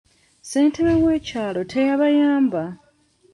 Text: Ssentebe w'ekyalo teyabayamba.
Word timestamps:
Ssentebe 0.47 0.93
w'ekyalo 1.03 1.61
teyabayamba. 1.71 2.63